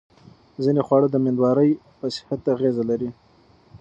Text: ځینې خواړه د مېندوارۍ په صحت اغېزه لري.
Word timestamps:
ځینې 0.63 0.81
خواړه 0.87 1.07
د 1.11 1.15
مېندوارۍ 1.23 1.71
په 1.97 2.05
صحت 2.15 2.41
اغېزه 2.53 2.83
لري. 2.89 3.09